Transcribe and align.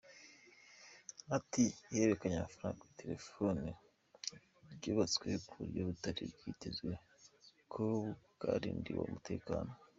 Ati 1.37 1.63
“Iherekanyamafaranga 1.93 2.79
kuri 2.81 2.95
telefoni 3.01 3.69
ryubatswe 4.75 5.27
ku 5.47 5.53
buryo 5.59 5.81
butari 5.89 6.23
bwitezwe 6.35 6.91
ko 7.73 7.83
bwarindirwa 8.33 9.03
umutekano. 9.09 9.71